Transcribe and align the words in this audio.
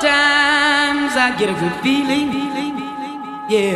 Sometimes 0.00 1.16
I 1.16 1.34
get 1.36 1.50
a 1.50 1.54
good 1.58 1.74
feeling, 1.82 2.30
yeah. 3.50 3.74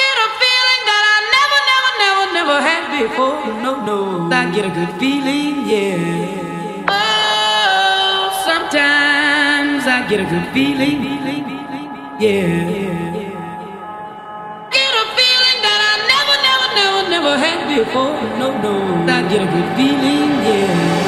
Get 0.00 0.16
a 0.16 0.28
feeling 0.40 0.82
that 0.88 1.04
I 1.12 1.18
never, 1.36 1.60
never, 1.68 1.92
never, 2.00 2.26
never 2.32 2.56
had 2.64 2.84
before. 2.96 3.36
No, 3.60 3.84
no, 3.84 4.32
I 4.32 4.50
get 4.50 4.64
a 4.64 4.72
good 4.72 4.92
feeling, 4.98 5.68
yeah. 5.68 6.88
Oh, 6.88 8.32
sometimes 8.48 9.84
I 9.84 10.08
get 10.08 10.20
a 10.20 10.24
good 10.24 10.48
feeling, 10.54 11.00
yeah. 12.18 12.72
Get 14.72 14.92
a 15.02 15.06
feeling 15.20 15.58
that 15.68 15.80
I 15.84 15.94
never, 16.08 16.36
never, 16.48 16.68
never, 16.80 17.02
never 17.12 17.34
had 17.36 17.60
before. 17.76 18.16
No, 18.40 18.56
no, 18.56 18.72
I 19.04 19.20
get 19.28 19.42
a 19.42 19.48
good 19.52 19.68
feeling, 19.76 20.30
yeah. 20.48 21.01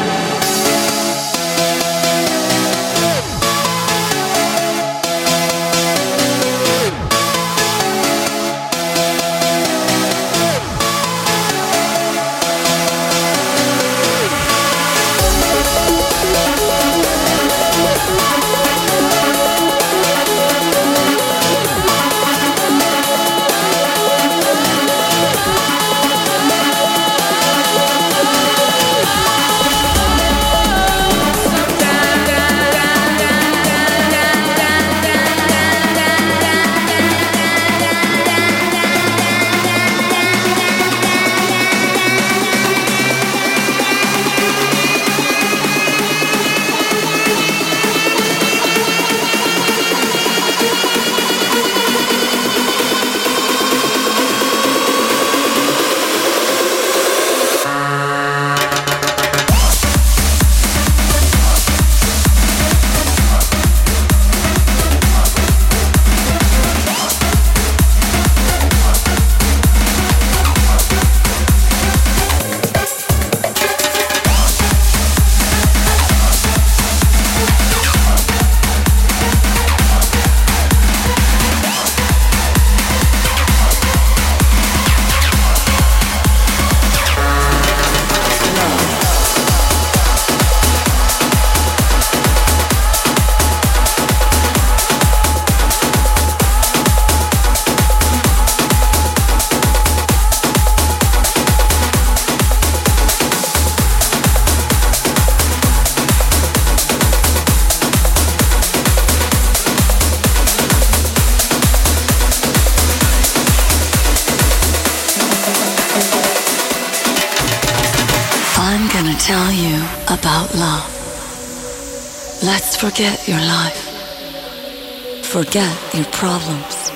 Forget 122.95 123.27
your 123.27 123.41
life. 123.41 125.25
Forget 125.25 125.95
your 125.95 126.05
problems. 126.13 126.93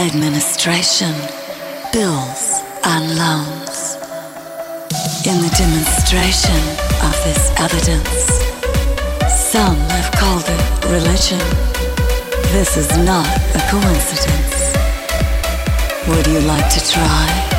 Administration, 0.00 1.14
bills, 1.92 2.58
and 2.82 3.16
loans. 3.16 3.94
In 5.24 5.38
the 5.38 5.54
demonstration 5.56 6.58
of 7.06 7.14
this 7.22 7.52
evidence, 7.60 8.26
some 9.30 9.76
have 9.94 10.10
called 10.18 10.46
it 10.48 10.84
religion. 10.86 11.38
This 12.50 12.76
is 12.76 12.90
not 13.06 13.28
a 13.54 13.62
coincidence. 13.70 14.74
Would 16.08 16.26
you 16.26 16.40
like 16.40 16.68
to 16.70 16.90
try? 16.90 17.53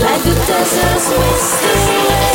Like 0.01 0.23
the 0.23 0.35
dancers 0.47 1.09
miss 1.09 1.61
the 1.61 1.73
rain. 2.09 2.34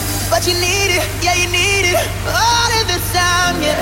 but 0.31 0.47
you 0.47 0.53
need 0.53 0.95
it, 0.95 1.03
yeah, 1.21 1.35
you 1.35 1.51
need 1.51 1.91
it 1.91 1.99
all 2.23 2.71
of 2.79 2.87
the 2.87 2.99
time, 3.11 3.59
yeah. 3.59 3.75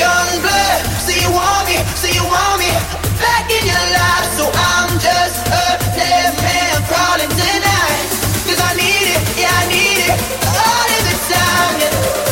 Young 0.00 0.40
blood, 0.40 0.80
so 1.04 1.12
you 1.12 1.28
want 1.28 1.68
me, 1.68 1.76
so 2.00 2.08
you 2.08 2.24
want 2.24 2.56
me 2.64 2.72
back 3.20 3.44
in 3.52 3.68
your 3.68 3.86
life, 3.92 4.26
so 4.40 4.48
I'm 4.48 4.88
just 4.98 5.44
a 5.52 5.76
dead 5.92 6.32
man 6.40 6.80
crawling 6.88 7.28
tonight. 7.28 8.08
Cause 8.48 8.58
I 8.58 8.72
need 8.72 9.06
it, 9.12 9.20
yeah, 9.36 9.52
I 9.52 9.64
need 9.68 10.00
it 10.00 10.16
all 10.48 10.88
of 10.96 11.02
the 11.04 11.16
time, 11.28 11.74
yeah. 11.84 12.27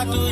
What 0.00 0.10
do 0.10 0.29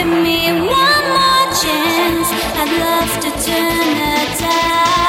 give 0.00 0.08
me 0.08 0.50
one 0.52 1.04
more 1.16 1.46
chance, 1.62 2.28
I'd 2.56 2.72
love 2.80 3.20
to 3.20 3.30
turn 3.44 3.98
the 3.98 4.38
tide. 4.38 4.99